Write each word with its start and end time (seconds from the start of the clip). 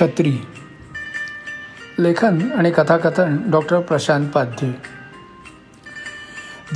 छत्री. 0.00 0.46
लेखन 1.98 2.52
आणि 2.52 2.70
कथाकथन 2.70 3.50
डॉक्टर 3.50 3.80
प्रशांत 3.80 4.28
पाध्ये. 4.28 4.72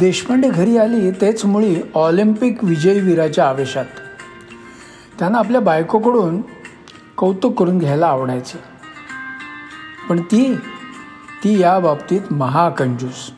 देशपांडे 0.01 0.49
घरी 0.49 0.77
आली 0.77 1.11
तेच 1.11 1.45
मुळी 1.45 1.77
ऑलिम्पिक 1.95 2.65
विजयवीराच्या 2.65 3.49
आवेशात. 3.49 3.85
त्यांना 5.19 5.39
आपल्या 5.39 5.61
बायकोकडून 5.61 6.43
कौतुक 7.17 7.59
करून 7.59 7.79
घ्यायला 7.79 8.07
आवडायचं. 8.07 8.59
पण 10.09 10.23
ती 10.23 10.57
ती 11.45 11.61
या 11.61 11.79
बाबतीत 11.79 12.21
महाकंजूस. 12.31 13.31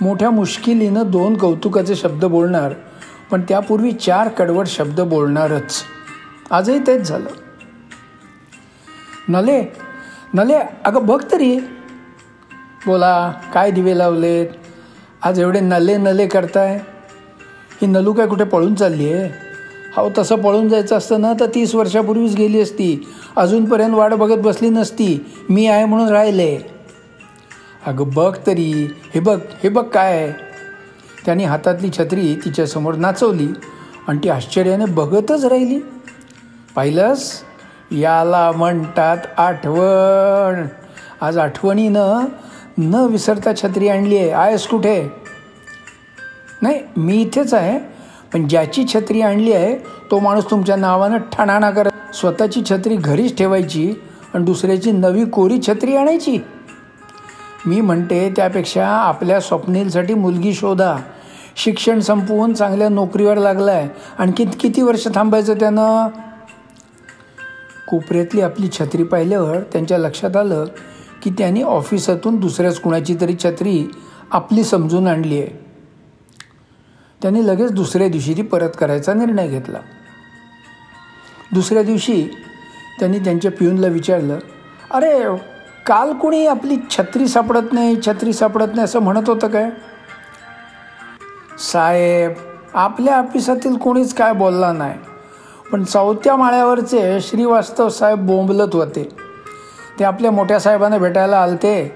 मोठ्या 0.00 0.30
मुश्किलीनं 0.30 1.02
दोन 1.06 1.36
कौतुकाचे 1.36 1.94
शब्द 1.94 2.24
बोलणार 2.24 2.72
पण 3.30 3.40
त्यापूर्वी 3.40 3.92
चार 3.92 4.28
कडवट 4.28 4.66
शब्द 4.66 5.00
बोलणारच. 5.00 5.82
आजही 6.50 6.78
तेच 6.78 7.08
झालं. 7.08 7.43
नले 9.28 9.72
नले 10.34 10.54
अगं 10.84 11.06
बघ 11.06 11.24
तरी. 11.32 11.58
बोला 12.86 13.32
काय 13.54 13.70
दिवे 13.70 13.98
लावलेत? 13.98 14.46
आज 15.22 15.40
एवढे 15.40 15.60
नले 15.60 15.96
नले 15.96 16.26
करताय. 16.26 16.80
ही 17.82 17.86
नलू 17.86 18.12
काय 18.12 18.26
कुठे 18.26 18.44
पळून 18.44 18.74
चालली 18.74 19.12
आहे? 19.12 19.28
हो 19.96 20.10
तसं 20.18 20.36
पळून 20.36 20.68
जायचं 20.68 20.96
असतं 20.96 21.20
ना 21.20 21.32
तर 21.40 21.46
तीस 21.54 21.74
वर्षापूर्वीच 21.74 22.36
गेली 22.36 22.60
असती. 22.60 23.08
अजूनपर्यंत 23.36 23.94
वाट 23.94 24.12
बघत 24.12 24.40
बसली 24.40 24.68
नसती. 24.68 25.26
मी 25.50 25.66
आहे 25.66 25.84
म्हणून 25.84 26.08
राहिले. 26.08 26.58
अगं 27.86 28.04
बघ 28.14 28.36
तरी. 28.46 28.94
हे 29.14 29.20
बघ 29.20 29.40
हे 29.62 29.68
बघ 29.68 29.84
काय 29.84 30.12
आहे. 30.12 30.32
त्याने 31.26 31.44
हातातली 31.44 31.90
छत्री 31.90 32.34
तिच्यासमोर 32.44 32.94
नाचवली 32.94 33.48
आणि 34.08 34.18
ती 34.24 34.28
आश्चर्याने 34.28 34.84
बघतच 34.84 35.44
राहिली. 35.44 35.80
पाहिलंस? 36.76 37.32
याला 37.90 38.52
म्हणतात 38.52 39.18
आठवण. 39.36 40.66
आज 41.20 41.38
आठवणीनं 41.38 42.24
न 42.78 42.94
विसरता 42.94 43.54
छत्री 43.56 43.88
आणली 43.88 44.18
आहे. 44.18 44.30
आहेस 44.30 44.66
कुठे? 44.66 45.12
नाही 46.62 46.80
मी 46.96 47.20
इथेच 47.20 47.54
आहे. 47.54 47.78
पण 48.32 48.48
ज्याची 48.48 48.84
छत्री 48.94 49.20
आणली 49.20 49.52
आहे 49.52 49.76
तो 50.10 50.18
माणूस 50.18 50.50
तुमच्या 50.50 50.76
नावानं 50.76 51.18
ठणाणा 51.32 51.70
करत 51.70 52.14
स्वतःची 52.14 52.62
छत्री 52.70 52.96
घरीच 52.96 53.38
ठेवायची 53.38 53.94
आणि 54.34 54.44
दुसऱ्याची 54.44 54.92
नवी 54.92 55.24
कोरी 55.24 55.60
छत्री 55.66 55.96
आणायची. 55.96 56.38
मी 57.66 57.80
म्हणते 57.80 58.32
त्यापेक्षा 58.36 58.88
आपल्या 58.88 59.40
स्वप्नीलसाठी 59.40 60.14
मुलगी 60.14 60.54
शोधा. 60.54 60.96
शिक्षण 61.56 62.00
संपवून 62.00 62.52
चांगल्या 62.52 62.88
नोकरीवर 62.88 63.36
लागला 63.36 63.72
आहे 63.72 63.88
आणखी 64.18 64.44
किती 64.44 64.82
वर्ष 64.82 65.08
थांबायचं 65.14 65.54
त्यानं? 65.54 66.08
कोपऱ्यातली 67.94 68.40
आपली 68.40 68.68
छत्री 68.68 69.02
पाहिल्यावर 69.02 69.60
त्यांच्या 69.60 69.98
लक्षात 69.98 70.36
आलं 70.36 70.64
की 71.22 71.30
त्यांनी 71.30 71.62
ऑफिसातून 71.62 72.36
दुसऱ्याच 72.36 72.80
कुणाची 72.80 73.16
तरी 73.20 73.36
छत्री 73.44 73.86
आपली 74.30 74.64
समजून 74.64 75.06
आणली 75.06 75.40
आहे. 75.40 75.48
त्यांनी 77.22 77.46
लगेच 77.46 77.72
दुसऱ्या 77.72 78.08
दिवशी 78.08 78.34
ती 78.34 78.42
परत 78.42 78.70
करायचा 78.78 79.14
निर्णय 79.14 79.48
घेतला. 79.48 79.78
दुसऱ्या 81.52 81.82
दिवशी 81.82 82.28
त्यांनी 82.98 83.18
त्यांच्या 83.18 83.50
पिऊनला 83.50 83.86
विचारलं 83.86 84.38
अरे 84.90 85.36
काल 85.86 86.12
कोणी 86.12 86.46
आपली 86.46 86.76
छत्री 86.90 87.28
सापडत 87.28 87.72
नाही 87.72 87.96
छत्री 88.06 88.32
सापडत 88.32 88.68
नाही 88.68 88.84
असं 88.84 88.98
म्हणत 88.98 89.28
होतं 89.28 89.48
काय? 89.48 89.70
साहेब 91.58 92.32
आपल्या 92.74 93.18
ऑफिसातील 93.18 93.76
कोणीच 93.76 94.14
काय 94.14 94.32
बोलला 94.32 94.72
नाही. 94.72 94.94
पण 95.74 95.84
चौथ्या 95.84 96.36
माळ्यावरचे 96.36 97.20
श्रीवास्तव 97.20 97.88
साहेब 97.88 98.26
बोंबलत 98.26 98.74
होते. 98.74 99.08
ते 99.98 100.04
आपल्या 100.04 100.30
मोठ्या 100.30 100.60
साहेबांना 100.60 100.98
भेटायला 100.98 101.38
आलते. 101.38 101.94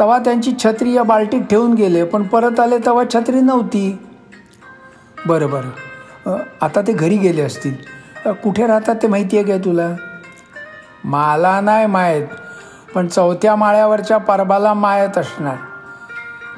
तेव्हा 0.00 0.18
त्यांची 0.18 0.52
छत्री 0.64 0.92
या 0.92 1.02
बाल्टीत 1.02 1.40
ठेवून 1.40 1.74
गेले 1.74 2.04
पण 2.04 2.22
परत 2.22 2.60
आले 2.60 2.78
तेव्हा 2.78 3.04
छत्री 3.14 3.40
नव्हती. 3.40 3.98
बरं 5.26 5.50
बरं. 5.50 6.36
आता 6.60 6.80
ते 6.80 6.92
घरी 6.92 7.16
गेले 7.16 7.42
असतील. 7.42 7.74
कुठे 8.32 8.66
राहतात 8.66 8.96
ते 9.02 9.06
माहिती 9.06 9.36
आहे 9.36 9.46
काय 9.46 9.58
तुला? 9.58 9.88
मला 11.04 11.60
नाही 11.60 11.86
माहीत 11.86 12.26
पण 12.94 13.08
चौथ्या 13.08 13.56
माळ्यावरच्या 13.56 14.18
परबाला 14.18 14.74
माहीत 14.74 15.18
असणार. 15.18 15.56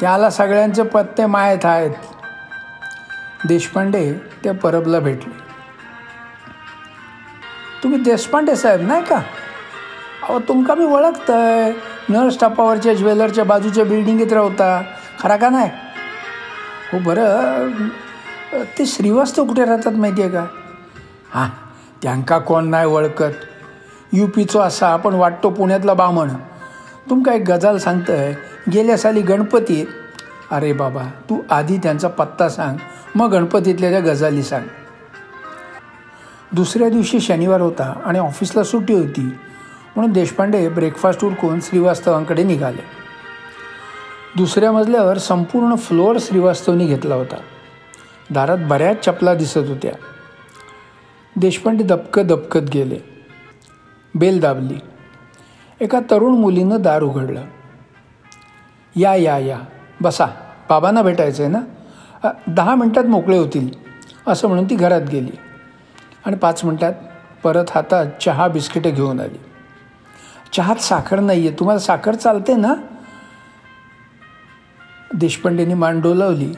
त्याला 0.00 0.30
सगळ्यांचे 0.30 0.82
पत्ते 0.82 1.26
माहीत 1.26 1.64
आहेत. 1.64 1.90
देशपांडे 3.48 4.14
त्या 4.44 4.54
परबला 4.54 4.98
भेटले. 4.98 5.43
तुम्ही 7.84 8.00
देशपांडे 8.00 8.56
साहेब 8.56 8.86
नाही 8.86 9.04
का? 9.04 9.16
अहो 10.28 10.38
तुमका 10.38 10.74
मी 10.74 10.84
ओळखतंय. 10.84 11.72
नर्स 12.08 12.38
टप्पावरच्या 12.40 12.94
ज्वेलरच्या 12.94 13.44
बाजूच्या 13.44 13.84
बिल्डिंगीत 13.84 14.32
राहता. 14.32 14.82
खरा 15.22 15.36
का 15.36 15.48
नाही? 15.48 15.70
हो 16.92 16.98
बरं. 16.98 17.70
ते 18.78 18.86
श्रीवास्तव 18.86 19.44
कुठे 19.44 19.64
राहतात 19.64 19.92
माहिती 19.92 20.22
आहे 20.22 20.30
का? 20.30 20.46
हां 21.34 21.48
त्यांका 22.02 22.38
कोण 22.38 22.68
नाही 22.68 22.86
ओळखत. 22.86 23.34
यू 24.12 24.26
पीचो 24.26 24.60
असा 24.60 24.88
आपण 24.88 25.14
वाटतो 25.14 25.50
पुण्यातला 25.50 25.94
बामण. 25.94 26.28
तुमका 27.10 27.32
एक 27.32 27.50
गजाल 27.50 27.76
सांगतंय. 27.76 28.34
गेल्या 28.72 28.98
साली 28.98 29.20
गणपतीत 29.20 29.86
अरे 30.50 30.72
बाबा 30.72 31.02
तू 31.02 31.42
आधी 31.50 31.76
त्यांचा 31.76 32.08
पत्ता 32.08 32.48
सांग. 32.48 32.76
मग 33.14 33.30
गणपतीतल्या 33.30 33.90
त्या 33.90 34.00
गजाली 34.00 34.42
सांग. 34.42 34.64
दुसऱ्या 36.54 36.88
दिवशी 36.88 37.20
शनिवार 37.20 37.60
होता 37.60 38.00
आणि 38.04 38.18
ऑफिसला 38.18 38.62
सुट्टी 38.62 38.94
होती 38.94 39.20
म्हणून 39.96 40.12
देशपांडे 40.12 40.68
ब्रेकफास्ट 40.68 41.24
उरकून 41.24 41.60
श्रीवास्तवांकडे 41.60 42.42
निघाले. 42.42 42.84
दुसऱ्या 44.36 44.72
मजल्यावर 44.72 45.18
संपूर्ण 45.18 45.74
फ्लोअर 45.74 46.16
श्रीवास्तवनी 46.20 46.86
घेतला 46.86 47.14
होता. 47.14 47.36
दारात 48.30 48.58
बऱ्याच 48.60 49.04
चपला 49.04 49.34
दिसत 49.34 49.58
होत्या. 49.58 49.92
देशपांडे 51.36 51.84
दबकत 51.84 52.22
दबकत 52.22 52.70
गेले. 52.74 52.98
बेल 54.14 54.40
दाबली. 54.40 54.80
एका 55.80 56.00
तरुण 56.10 56.34
मुलीनं 56.34 56.82
दार 56.82 57.02
उघडलं. 57.02 57.42
या 58.96 59.14
या 59.14 59.38
या. 59.38 59.58
बसा. 60.00 60.26
बाबांना 60.68 61.02
भेटायचं 61.02 61.42
आहे 61.42 61.52
ना 61.52 61.60
दहा 62.46 62.74
मिनटात 62.74 63.04
मोकळे 63.04 63.38
होतील 63.38 63.68
असं 64.26 64.48
म्हणून 64.48 64.64
ती 64.64 64.74
घरात 64.74 65.02
गेली. 65.12 65.36
आणि 66.26 66.36
पाच 66.36 66.64
मिनटात 66.64 66.92
परत 67.42 67.64
हातात 67.70 68.06
चहा 68.20 68.48
बिस्किटं 68.48 68.90
घेऊन 68.90 69.20
आली. 69.20 69.38
चहात 70.52 70.76
साखर 70.76 71.20
नाही 71.20 71.48
आहे 71.48 71.58
तुम्हाला 71.58 71.78
साखर 71.78 72.14
चालते 72.14 72.54
ना? 72.54 72.74
देशपांडेंनी 75.14 75.74
मान 75.74 76.00
डोलावली. 76.00 76.52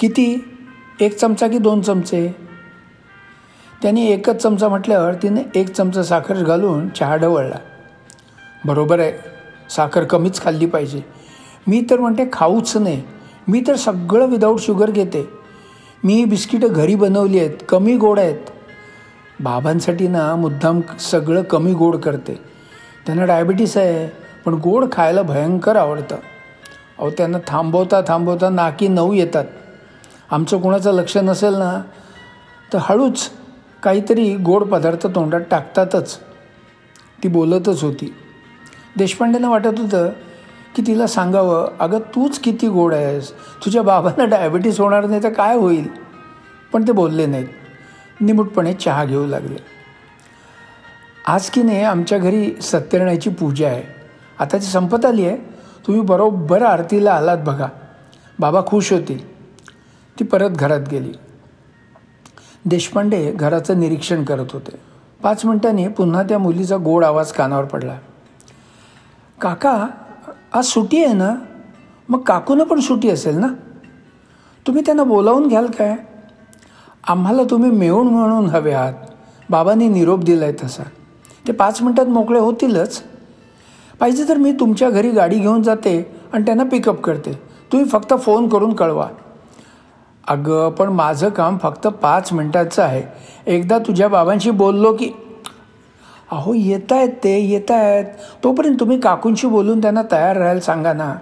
किती? 0.00 0.54
एक 1.00 1.16
चमचा 1.16 1.48
की 1.48 1.58
दोन 1.58 1.80
चमचे? 1.80 2.36
त्यांनी 3.82 4.06
एकच 4.06 4.36
चमचा 4.36 4.68
म्हटल्यावर 4.68 5.14
तिने 5.14 5.42
एक 5.54 5.68
चमचा 5.68 6.02
साखर 6.02 6.34
घालून 6.34 6.88
चहा 6.88 7.16
ढवळला. 7.16 7.56
बरोबर 8.64 9.00
आहे. 9.00 9.12
साखर 9.70 10.04
कमीच 10.04 10.42
खाल्ली 10.42 10.66
पाहिजे. 10.66 11.00
मी 11.66 11.86
तर 11.90 12.00
म्हणते 12.00 12.28
खाऊच 12.32 12.76
नाही 12.76 13.02
मी 13.48 13.62
तर 13.66 13.74
सगळं 13.74 14.26
विदाऊट 14.26 14.60
शुगर 14.60 14.90
घेते. 14.90 15.28
मी 16.04 16.24
बिस्किटं 16.24 16.68
घरी 16.70 16.94
बनवली 16.94 17.38
आहेत. 17.38 17.56
कमी 17.68 17.96
गोड 17.96 18.18
आहेत. 18.18 18.38
बाबांसाठी 19.40 20.08
ना 20.08 20.36
मुद्दाम 20.36 20.80
सगळं 21.00 21.42
कमी 21.42 21.72
गोड 21.72 21.96
करते. 21.96 22.40
त्यांना 23.06 23.24
डायबिटीस 23.24 23.76
आहे 23.76 24.08
पण 24.44 24.54
गोड 24.54 24.84
खायला 24.92 25.22
भयंकर 25.22 25.76
आवडतं. 25.76 26.16
अहो 26.98 27.10
त्यांना 27.10 27.38
थांबवता 27.46 28.00
थांबवता 28.08 28.48
नाकी 28.48 28.88
नऊ 28.88 29.12
येतात. 29.12 29.44
आमचं 30.30 30.60
कोणाचं 30.60 30.92
लक्ष 30.92 31.16
नसेल 31.16 31.54
ना 31.54 31.82
तर 32.72 32.78
हळूच 32.82 33.30
काहीतरी 33.82 34.36
गोड 34.36 34.64
पदार्थ 34.64 35.06
तोंडात 35.06 35.40
टाकतातच. 35.50 36.18
ती 37.22 37.28
बोलतच 37.28 37.84
होती. 37.84 38.14
देशपांडेंना 38.96 39.48
वाटत 39.48 39.78
होतं 39.78 40.08
की 40.76 40.82
तिला 40.86 41.06
सांगावं 41.06 41.68
अगं 41.80 41.98
तूच 41.98 42.38
किती 42.38 42.68
गोड 42.68 42.94
आहेस. 42.94 43.32
तुझ्या 43.64 43.82
बाबांना 43.82 44.24
डायबिटीस 44.24 44.80
होणार 44.80 45.06
नाही 45.06 45.22
तर 45.22 45.32
काय 45.32 45.56
होईल? 45.56 45.88
पण 46.72 46.82
ते 46.82 46.92
बोलले 46.92 47.26
नाहीत. 47.26 47.48
निमूटपणे 48.20 48.74
चहा 48.74 49.04
घेऊ 49.04 49.26
लागले. 49.26 49.56
आज 51.26 51.50
की 51.50 51.62
नाही 51.62 51.82
आमच्या 51.82 52.18
घरी 52.18 52.60
सत्यनारायणाची 52.62 53.30
पूजा 53.30 53.68
आहे. 53.68 53.82
आता 54.38 54.56
ती 54.56 54.64
संपत 54.64 55.04
आली 55.04 55.26
आहे. 55.26 55.36
तुम्ही 55.86 56.02
बरोबर 56.02 56.62
आरतीला 56.62 57.12
आलात 57.12 57.38
बघा. 57.38 57.66
बाबा 58.38 58.62
खुश 58.66 58.92
होतील. 58.92 59.44
ती 60.18 60.24
परत 60.24 60.50
घरात 60.50 60.80
गेली. 60.90 61.12
देशपांडे 62.64 63.32
घराचं 63.32 63.80
निरीक्षण 63.80 64.24
करत 64.24 64.46
होते. 64.50 64.78
पाच 65.22 65.44
मिनिटांनी 65.44 65.88
पुन्हा 65.88 66.22
त्या 66.22 66.38
मुलीचा 66.38 66.76
गोड 66.76 67.04
आवाज 67.04 67.32
कानावर 67.32 67.64
पडला. 67.64 67.98
काका 69.40 69.86
आज 70.52 70.64
सुटी 70.64 71.04
आहे 71.04 71.14
ना? 71.14 71.34
मग 72.08 72.20
काकूनं 72.20 72.64
पण 72.64 72.80
सुटी 72.80 73.10
असेल 73.10 73.36
ना? 73.36 73.46
तुम्ही 74.66 74.82
त्यांना 74.86 75.04
बोलावून 75.04 75.48
घ्याल 75.48 75.66
काय? 75.66 75.96
आम्हाला 77.08 77.42
तुम्ही 77.50 77.70
मिळून 77.70 78.06
म्हणून 78.06 78.46
हवे 78.46 78.72
आहात. 78.72 78.92
बाबांनी 79.50 79.88
निरोप 79.88 80.20
दिला 80.20 80.44
आहे 80.44 80.54
तसा. 80.64 80.82
ते 81.46 81.52
पाच 81.52 81.82
मिनटात 81.82 82.06
मोकळे 82.06 82.40
होतीलच. 82.40 83.02
पाहिजे 84.00 84.28
तर 84.28 84.36
मी 84.36 84.52
तुमच्या 84.52 84.90
घरी 84.90 85.10
गाडी 85.10 85.38
घेऊन 85.38 85.62
जाते 85.62 86.14
आणि 86.32 86.44
त्यांना 86.44 86.64
पिकअप 86.64 87.00
करते. 87.00 87.32
तुम्ही 87.72 87.88
फक्त 87.88 88.14
फोन 88.18 88.48
करून 88.48 88.72
कळवा. 88.72 89.08
अगं 90.28 90.70
पण 90.70 90.88
माझं 90.88 91.28
काम 91.28 91.58
फक्त 91.62 91.86
पाच 91.86 92.32
मिनटाचं 92.32 92.82
आहे. 92.82 93.02
एकदा 93.46 93.78
तुझ्या 93.78 94.08
बाबांशी 94.08 94.50
बोललो 94.50 94.92
की 94.92 95.10
अहो 96.30 96.54
येत 96.54 96.92
आहेत 96.92 97.08
ते 97.24 97.40
येत 97.40 97.70
आहेत 97.70 98.04
तोपर्यंत 98.44 98.76
तुम्ही 98.80 99.00
काकूंशी 99.00 99.46
बोलून 99.46 99.82
त्यांना 99.82 100.02
तयार 100.12 100.36
राहायला 100.36 100.60
सांगा 100.60 100.92
ना. 100.92 101.14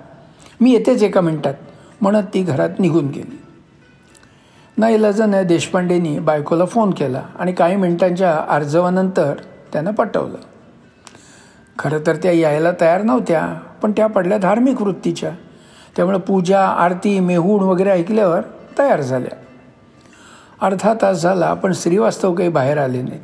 मी 0.60 0.72
येतेच 0.72 1.02
एका 1.02 1.20
मिनटात. 1.20 1.54
म्हणत 2.00 2.22
ती 2.34 2.42
घरात 2.42 2.70
निघून 2.78 3.06
गेली. 3.06 3.42
नाही 4.78 5.02
लजन 5.02 5.42
देशपांडेंनी 5.46 6.18
बायकोला 6.18 6.64
फोन 6.64 6.90
केला 6.90 7.22
आणि 7.38 7.52
काही 7.52 7.76
मिनिटांच्या 7.76 8.40
अर्जवानंतर 8.48 9.34
त्यांना 9.72 9.90
पटवलं. 9.90 10.36
खरं 11.78 11.98
तर 12.06 12.16
त्या 12.16 12.32
यायला 12.32 12.70
तयार 12.80 13.02
नव्हत्या 13.02 13.46
पण 13.82 13.92
त्या 13.92 14.06
पडल्या 14.06 14.38
धार्मिक 14.38 14.82
वृत्तीच्या. 14.82 15.30
त्यामुळे 15.96 16.18
पूजा 16.18 16.66
आरती 16.66 17.20
मेहूण 17.20 17.62
वगैरे 17.62 17.90
ऐकल्यावर 17.90 18.40
तयार 18.78 19.00
झाल्या. 19.00 19.36
अर्धा 20.60 20.94
तास 21.02 21.22
झाला 21.22 21.54
पण 21.54 21.72
श्रीवास्तव 21.74 22.34
काही 22.34 22.48
बाहेर 22.48 22.78
आले 22.78 23.02
नाहीत. 23.02 23.20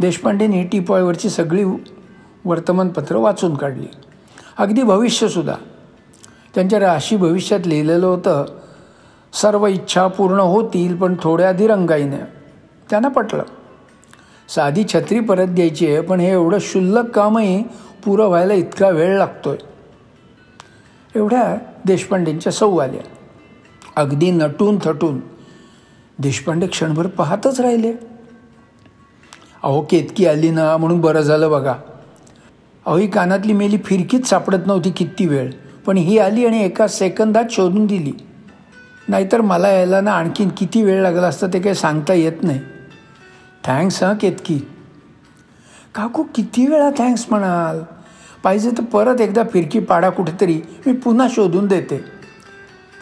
देशपांडेंनी 0.00 0.62
टीपॉयवरची 0.62 1.30
सगळी 1.30 1.64
वर्तमानपत्रं 2.44 3.18
वाचून 3.18 3.54
काढली. 3.54 3.86
अगदी 4.58 4.82
भविष्यसुद्धा 4.82 5.54
त्यांच्या 6.54 6.80
राशी 6.80 7.16
भविष्यात 7.16 7.66
लिहिलेलं 7.66 8.06
होतं 8.06 8.57
सर्व 9.42 9.66
इच्छा 9.66 10.06
पूर्ण 10.06 10.40
होतील 10.40 10.96
पण 10.96 11.14
थोड्या 11.22 11.48
आधी 11.48 11.66
रंगाईनं. 11.66 12.16
त्यांना 12.90 13.08
पटलं. 13.08 13.42
साधी 14.48 14.84
छत्री 14.94 15.20
परत 15.20 15.46
द्यायची 15.46 15.86
आहे 15.86 16.00
पण 16.00 16.20
हे 16.20 16.30
एवढं 16.30 16.58
क्षुल्लक 16.58 17.10
कामही 17.10 17.62
पुरं 18.04 18.26
व्हायला 18.26 18.54
इतका 18.54 18.88
वेळ 18.88 19.18
लागतो 19.18 19.50
आहे 19.50 19.66
एवढ्या 21.14 21.56
देशपांडेंच्या 21.84 22.52
सौ 22.52 22.76
आल्या. 22.76 23.02
अगदी 23.96 24.30
नटून 24.30 24.78
थटून. 24.84 25.20
देशपांडे 26.18 26.66
क्षणभर 26.66 27.06
पाहतच 27.06 27.60
राहिले. 27.60 27.92
अहो 29.62 29.80
केतकी 29.80 30.26
आली 30.26 30.50
ना 30.50 30.76
म्हणून 30.76 31.00
बरं 31.00 31.20
झालं 31.20 31.50
बघा. 31.50 31.74
अहो 32.86 32.96
ही 32.96 33.06
कानातली 33.06 33.52
मेली 33.52 33.78
फिरकीच 33.84 34.26
सापडत 34.26 34.66
नव्हती 34.66 34.90
किती 34.90 35.26
वेळ. 35.26 35.50
पण 35.86 35.96
ही 35.96 36.18
आली 36.18 36.46
आणि 36.46 36.64
एका 36.64 36.86
सेकंदात 36.86 37.44
शोधून 37.50 37.86
दिली. 37.86 38.12
नाहीतर 39.08 39.40
मला 39.40 39.68
यायला 39.68 40.00
ना 40.00 40.12
आणखीन 40.12 40.48
किती 40.48 40.82
वेळ 40.82 41.02
लागला 41.02 41.26
असतं 41.26 41.48
ते 41.52 41.60
काही 41.60 41.74
सांगता 41.74 42.14
येत 42.14 42.42
नाही. 42.42 42.60
थँक्स 43.64 44.02
हां 44.02 44.14
केतकी. 44.14 44.58
काकू 45.94 46.22
किती 46.22 46.66
वेळा 46.66 46.90
थँक्स 46.98 47.26
म्हणाल? 47.30 47.82
पाहिजे 48.42 48.70
तर 48.70 48.82
परत 48.82 49.20
एकदा 49.20 49.42
फिरकी 49.52 49.78
पाडा 49.78 50.10
कुठेतरी. 50.10 50.60
मी 50.86 50.92
पुन्हा 50.92 51.26
शोधून 51.30 51.66
देते. 51.66 52.04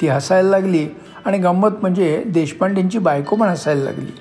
ती 0.00 0.08
हसायला 0.08 0.50
लागली 0.50 0.88
आणि 1.24 1.38
गंमत 1.38 1.70
म्हणजे 1.80 2.22
देशपांडेंची 2.26 2.98
बायको 2.98 3.36
पण 3.36 3.48
हसायला 3.48 3.84
लागली. 3.84 4.12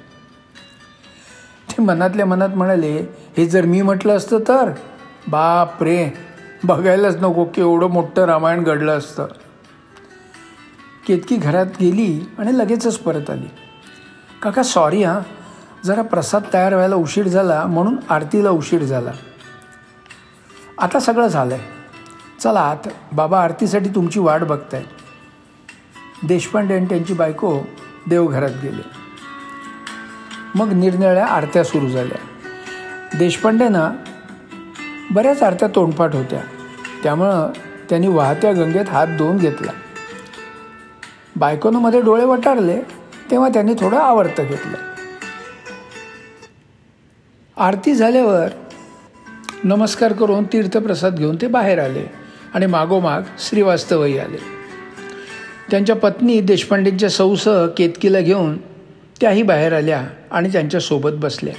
ते 1.72 1.82
मनातल्या 1.82 2.26
मनात 2.26 2.50
म्हणाले 2.50 2.98
हे 3.38 3.46
जर 3.46 3.66
मी 3.66 3.82
म्हटलं 3.82 4.18
असतं 4.18 4.40
तर? 4.40 4.72
बाप 5.28 5.84
रे 5.84 6.14
बघायलाच 6.64 7.16
नको 7.16 7.46
केवढं 7.46 7.88
मोठं 7.88 8.26
रामायण 8.26 8.64
घडलं 8.64 8.98
असतं. 8.98 9.28
केतकी 11.08 11.36
घरात 11.36 11.66
गेली 11.82 12.30
आणि 12.40 12.58
लगेचच 12.58 12.98
परत 12.98 13.30
आली. 13.30 13.50
काका 14.42 14.64
सॉरी 14.64 15.04
हां. 15.04 15.20
जरा 15.86 16.02
प्रसाद 16.02 16.44
तयार 16.54 16.74
व्हायला 16.74 16.96
उशीर 16.96 17.28
झाला 17.28 17.66
म्हणून 17.66 17.98
आरतीला 18.10 18.50
उशीर 18.50 18.84
झाला. 18.84 19.12
आता 20.78 21.00
सगळं 21.00 21.28
झालं 21.28 21.54
आहे 21.54 21.64
चला 22.40 22.60
आत 22.60 22.88
बाबा 23.14 23.44
आरतीसाठी 23.44 23.90
तुमची 23.90 24.20
वाट 24.20 24.44
बघताय. 24.44 24.84
देशपांडे 26.24 26.76
आणि 26.76 26.86
त्यांची 26.86 27.14
बायको 27.14 27.60
देवघरात 28.10 28.50
गेले. 28.64 28.82
मग 30.56 30.74
निरनिळ्या 30.74 31.26
आरत्या 31.26 31.64
सुरू 31.64 31.90
झाल्या. 31.90 32.18
देशपांडेंना 33.18 33.92
बऱ्याच 35.12 35.44
आरत्या 35.44 35.70
तोंडपाठ 35.76 36.16
होत्या. 36.16 36.42
त्यामुळं 37.04 37.52
त्यांनी 37.90 38.08
वाहत्या 38.08 38.54
गंगेत 38.54 38.90
हात 38.90 39.08
धुवून 39.08 39.38
घेतला. 39.38 39.72
बायकोनं 41.36 41.80
मध्ये 41.80 42.02
डोळे 42.02 42.26
वटारले 42.26 42.82
तेव्हा 43.32 43.50
त्यांनी 43.50 43.74
थोडं 43.80 43.98
आवर्तं 43.98 44.44
घेतलं. 44.44 44.78
आरती 47.58 47.96
झाल्यावर 47.96 48.48
नमस्कार 49.64 50.14
करून 50.14 50.44
तीर्थप्रसाद 50.44 51.18
घेऊन 51.18 51.36
ते 51.36 51.48
बाहेर 51.48 51.80
आले 51.80 52.06
आणि 52.54 52.66
मागोमाग 52.66 53.22
श्रीवास्तवही 53.40 54.20
आले. 54.20 54.38
त्यांच्या 55.72 55.96
पत्नी 55.96 56.40
देशपांडेंच्या 56.40 57.10
सौसह 57.10 57.68
केतकीला 57.68 58.20
घेऊन 58.20 58.58
त्याही 59.22 59.44
बाहेर 59.44 59.74
आल्या 59.74 60.08
आणि 60.32 60.52
त्यांच्यासोबत 60.52 61.12
बसल्या. 61.14 61.54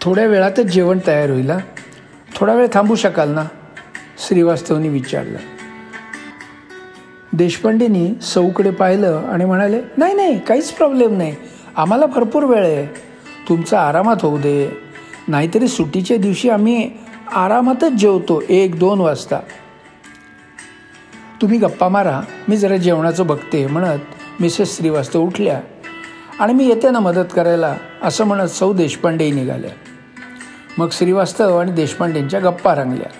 थोड्या 0.00 0.26
वेळातच 0.26 0.64
जेवण 0.64 0.98
तयार 1.06 1.30
होईल 1.30 1.50
थोडा 2.36 2.54
वेळ 2.54 2.66
थांबू 2.72 2.94
शकाल 2.94 3.30
ना? 3.30 3.44
श्रीवास्तवनी 4.18 4.88
विचारलं. 4.88 5.38
देशपांडेंनी 7.36 8.20
सौकडे 8.22 8.70
पाहिलं 8.70 9.22
आणि 9.28 9.44
म्हणाले 9.44 9.80
नाही 9.96 10.14
नाही 10.14 10.44
काहीच 10.44 10.72
प्रॉब्लेम 10.72 11.18
नाही. 11.18 11.34
आम्हाला 11.76 12.06
भरपूर 12.06 12.42
वेळ 12.42 12.64
आहे. 12.64 12.86
तुमचा 13.48 13.80
आरामात 13.80 14.16
होऊ 14.22 14.38
दे. 14.38 14.78
नाहीतरी 15.28 15.68
सुट्टीच्या 15.68 16.16
दिवशी 16.16 16.50
आम्ही 16.50 16.90
आरामातच 17.32 17.92
जेवतो 17.92 18.42
एक 18.48 18.78
दोन 18.78 19.00
वाजता. 19.00 19.40
तुम्ही 21.42 21.58
गप्पा 21.58 21.88
मारा. 21.88 22.20
मी 22.48 22.56
जरा 22.56 22.76
जेवणाचं 22.76 23.26
बघते 23.26 23.66
म्हणत 23.66 23.98
मिसेस 24.40 24.76
श्रीवास्तव 24.76 25.20
उठल्या. 25.20 25.60
आणि 26.40 26.52
मी 26.52 26.66
येते 26.66 26.90
ना 26.90 26.98
मदत 26.98 27.26
करायला 27.34 27.76
असं 28.02 28.24
म्हणत 28.24 28.48
सौ 28.48 28.72
देशपांडेही 28.72 29.30
निघाल्या. 29.30 29.70
मग 30.78 30.88
श्रीवास्तव 30.92 31.58
आणि 31.58 31.72
देशपांडेंच्या 31.72 32.40
गप्पा 32.40 32.74
रंगल्या. 32.74 33.10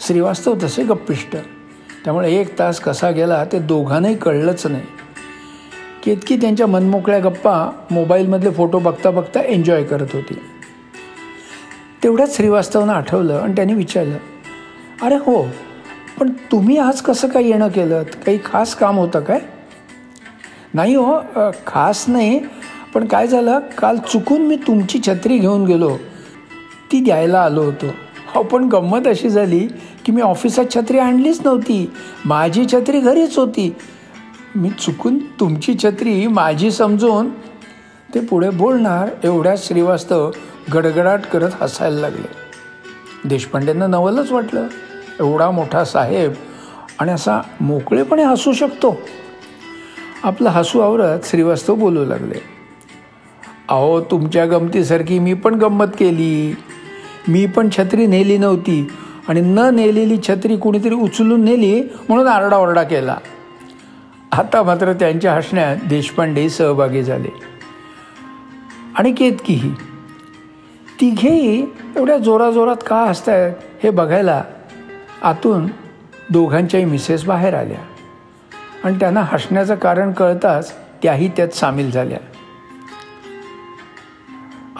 श्रीवास्तव 0.00 0.54
तसे 0.62 0.82
गप्पिष्ट. 0.82 1.36
त्यामुळे 2.04 2.32
एक 2.34 2.58
तास 2.58 2.80
कसा 2.80 3.10
गेला 3.10 3.44
ते 3.52 3.58
दोघांनाही 3.58 4.14
कळलंच 4.14 4.66
नाही. 4.66 4.84
केतकी 6.04 6.36
त्यांच्या 6.36 6.66
मनमोकळ्या 6.66 7.18
गप्पा 7.18 7.54
मोबाईलमधले 7.90 8.50
फोटो 8.50 8.78
बघता 8.78 9.10
बघता 9.10 9.40
एन्जॉय 9.42 9.82
करत 9.84 10.14
होती. 10.14 10.34
तेवढ्याच 12.02 12.36
श्रीवास्तवनं 12.36 12.92
आठवलं 12.92 13.38
आणि 13.38 13.52
त्यांनी 13.56 13.74
विचारलं 13.74 14.16
अरे 15.02 15.16
हो 15.16 15.42
पण 16.18 16.30
तुम्ही 16.52 16.76
आज 16.78 17.00
कसं 17.00 17.28
काय 17.28 17.44
येणं 17.44 17.68
केलं 17.68 18.02
काही 18.26 18.38
खास 18.44 18.74
काम 18.74 18.98
होतं 18.98 19.20
काय? 19.20 19.38
नाही 20.74 20.94
हो 20.94 21.18
खास 21.66 22.04
नाही 22.08 22.40
पण 22.94 23.06
काय 23.06 23.26
झालं 23.26 23.58
काल 23.78 23.96
चुकून 24.08 24.46
मी 24.46 24.56
तुमची 24.56 24.98
छत्री 25.06 25.38
घेऊन 25.38 25.64
गेलो. 25.64 25.96
ती 26.92 27.00
द्यायला 27.00 27.40
आलो 27.42 27.62
होतो. 27.62 27.86
हो 28.34 28.42
पण 28.42 28.64
गंमत 28.68 29.06
अशी 29.06 29.28
झाली 29.28 29.66
की 30.06 30.12
मी 30.12 30.22
ऑफिसात 30.22 30.64
छत्री 30.74 30.98
आणलीच 30.98 31.40
नव्हती. 31.44 31.90
माझी 32.24 32.66
छत्री 32.72 33.00
घरीच 33.00 33.38
होती. 33.38 33.74
मी 34.56 34.70
चुकून 34.70 35.18
तुमची 35.18 35.74
छत्री 35.84 36.26
माझी 36.26 36.70
समजून 36.70 37.28
ते 38.14 38.20
पुढे 38.20 38.50
बोलणार 38.50 39.08
एवढ्याच 39.24 39.68
श्रीवास्तव 39.68 40.30
गडगडाट 40.74 41.20
करत 41.20 41.50
हसायला 41.60 42.00
लागले. 42.00 42.28
देशपांडेंना 43.28 43.86
नवलच 43.86 44.32
वाटलं. 44.32 44.66
एवढा 45.20 45.50
मोठा 45.50 45.84
साहेब 45.84 46.32
आणि 46.98 47.12
असा 47.12 47.42
मोकळेपणे 47.60 48.22
हसू 48.22 48.52
शकतो. 48.52 48.98
आपलं 50.22 50.48
हसू 50.48 50.80
आवरत 50.80 51.18
श्रीवास्तव 51.24 51.74
बोलू 51.74 52.04
लागले. 52.04 52.42
अहो 53.68 54.00
तुमच्या 54.00 54.46
गमतीसारखी 54.46 55.18
मी 55.18 55.34
पण 55.34 55.54
गंमत 55.54 55.84
केली. 55.84 56.56
मी 57.28 57.46
पण 57.46 57.68
छत्री 57.78 58.06
नेली 58.06 58.38
नव्हती. 58.38 58.88
आणि 59.30 59.40
न 59.40 59.58
नेलेली 59.58 60.18
छत्री 60.28 60.56
कुणीतरी 60.56 60.94
उचलून 60.94 61.44
नेली 61.44 61.80
म्हणून 61.80 62.26
आरडाओरडा 62.26 62.82
केला. 62.82 63.16
आता 64.32 64.62
मात्र 64.62 64.92
त्यांच्या 64.92 65.34
हसण्यात 65.34 65.76
देशपांडे 65.88 66.50
सहभागी 66.50 67.02
झाले. 67.02 67.28
आणि 68.98 69.12
केतकीही. 69.12 69.70
तिघेही 71.00 71.66
एवढ्या 71.96 72.18
जोराजोरात 72.18 72.76
का 72.86 72.96
हसतायत 72.96 73.54
हे 73.82 73.90
बघायला 73.90 74.44
आतून 75.22 75.66
दोघांच्याही 76.30 76.86
मिसेस 76.86 77.24
बाहेर 77.24 77.54
आल्या. 77.54 77.78
आणि 78.84 78.96
त्यांना 79.00 79.20
हसण्याचं 79.20 79.74
कारण 79.74 80.12
कळताच 80.12 80.74
त्याही 81.02 81.28
त्यात 81.28 81.48
सामील 81.48 81.90
झाल्या. 81.90 82.18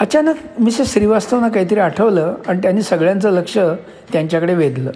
अचानक 0.01 0.35
मिसेस 0.59 0.93
श्रीवास्तवना 0.93 1.49
काहीतरी 1.49 1.81
आठवलं 1.81 2.35
आणि 2.47 2.59
त्यांनी 2.59 2.83
सगळ्यांचं 2.83 3.31
लक्ष 3.31 3.59
त्यांच्याकडे 4.13 4.55
वेधलं. 4.55 4.91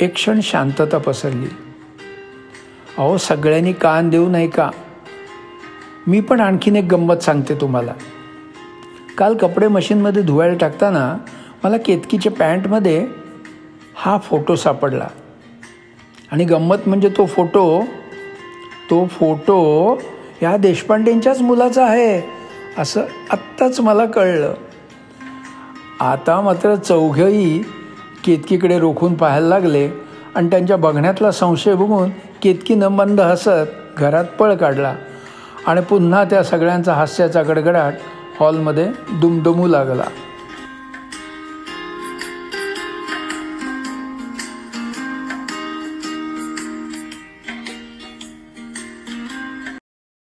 एक 0.00 0.14
क्षण 0.14 0.40
शांतता 0.42 0.98
पसरली. 0.98 1.46
अहो 2.98 3.16
सगळ्यांनी 3.16 3.72
कान 3.72 4.10
देऊ 4.10 4.28
नाही 4.28 4.48
का? 4.48 4.70
मी 6.06 6.20
पण 6.20 6.40
आणखीन 6.40 6.76
एक 6.76 6.84
गंमत 6.84 7.14
सांगते 7.14 7.54
तुम्हाला. 7.54 7.94
काल 9.18 9.36
कपडे 9.36 9.68
मशीनमध्ये 9.68 10.22
धुवायला 10.22 10.56
टाकताना 10.56 11.16
मला 11.64 11.76
केतकीच्या 11.76 12.32
पॅन्टमध्ये 12.32 13.06
हा 13.94 14.18
फोटो 14.18 14.54
सापडला. 14.54 15.08
आणि 16.32 16.44
गंमत 16.44 16.76
म्हणजे 16.86 17.08
तो 17.08 17.26
फोटो 17.26 17.82
तो 18.90 19.06
फोटो 19.06 19.62
ह्या 20.40 20.56
देशपांडेंच्याच 20.56 21.40
मुलाचा 21.40 21.86
आहे. 21.86 22.45
असं 22.78 23.00
आत्ताच 23.30 23.80
मला 23.80 24.04
कळलं. 24.06 24.54
आता 26.00 26.40
मात्र 26.40 26.74
चौघही 26.74 27.62
केतकीकडे 28.24 28.78
रोखून 28.78 29.14
पाहायला 29.14 29.48
लागले 29.48 29.88
आणि 30.34 30.50
त्यांच्या 30.50 30.76
बघण्यातला 30.76 31.30
संशय 31.30 31.74
बघून 31.74 32.10
केतकीनं 32.42 32.88
मंद 32.88 33.20
हसत 33.20 33.98
घरात 33.98 34.24
पळ 34.24 34.54
काढला 34.54 34.94
आणि 35.66 35.80
पुन्हा 35.80 36.24
त्या 36.24 36.42
सगळ्यांचा 36.44 36.92
हास्याचा 36.92 37.42
गडगडाट 37.42 37.94
हॉलमध्ये 38.40 38.88
दुमदुमू 39.12 39.66
लागला. 39.66 40.04